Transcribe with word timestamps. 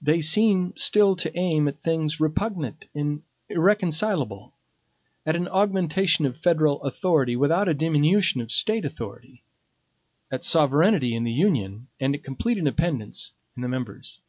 They 0.00 0.22
seem 0.22 0.74
still 0.74 1.16
to 1.16 1.36
aim 1.38 1.68
at 1.68 1.82
things 1.82 2.18
repugnant 2.18 2.88
and 2.94 3.22
irreconcilable; 3.50 4.54
at 5.26 5.36
an 5.36 5.46
augmentation 5.48 6.24
of 6.24 6.38
federal 6.38 6.82
authority, 6.82 7.36
without 7.36 7.68
a 7.68 7.74
diminution 7.74 8.40
of 8.40 8.50
State 8.50 8.86
authority; 8.86 9.42
at 10.30 10.42
sovereignty 10.42 11.14
in 11.14 11.24
the 11.24 11.30
Union, 11.32 11.88
and 12.00 12.24
complete 12.24 12.56
independence 12.56 13.34
in 13.54 13.60
the 13.60 13.68
members. 13.68 14.20